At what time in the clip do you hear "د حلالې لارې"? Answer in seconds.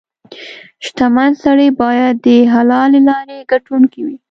2.25-3.37